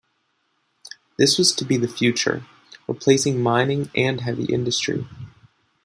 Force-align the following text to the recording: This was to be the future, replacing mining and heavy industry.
This 1.19 1.37
was 1.37 1.53
to 1.53 1.63
be 1.63 1.77
the 1.77 1.87
future, 1.87 2.43
replacing 2.87 3.39
mining 3.39 3.91
and 3.93 4.19
heavy 4.21 4.45
industry. 4.45 5.07